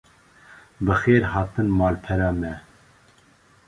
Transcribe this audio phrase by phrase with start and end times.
[0.83, 2.53] Bi xêr hatin malpera me